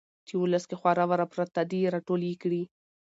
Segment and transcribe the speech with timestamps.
[0.27, 2.63] چې ولس کې خواره واره پراته دي را ټول يې کړي.